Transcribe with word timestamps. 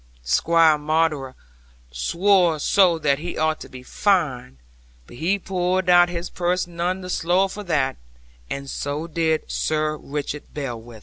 'Squire 0.23 0.79
Maunder 0.79 1.35
swore 1.91 2.57
so 2.57 2.97
that 2.97 3.19
he 3.19 3.37
ought 3.37 3.59
to 3.59 3.69
be 3.69 3.83
fined; 3.83 4.57
but 5.05 5.17
he 5.17 5.37
pulled 5.37 5.89
out 5.89 6.09
his 6.09 6.27
purse 6.27 6.65
none 6.65 7.01
the 7.01 7.07
slower 7.11 7.47
for 7.47 7.61
that, 7.63 7.97
and 8.49 8.67
so 8.67 9.05
did 9.05 9.43
Sir 9.47 9.95
Richard 9.97 10.51
Blewitt. 10.55 10.99